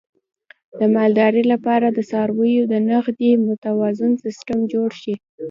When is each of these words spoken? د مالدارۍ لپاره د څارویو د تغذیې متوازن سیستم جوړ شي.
د 0.79 0.81
مالدارۍ 0.95 1.43
لپاره 1.53 1.87
د 1.89 1.99
څارویو 2.09 2.63
د 2.71 2.75
تغذیې 2.91 3.31
متوازن 3.49 4.11
سیستم 4.23 4.57
جوړ 4.73 4.89
شي. 5.01 5.13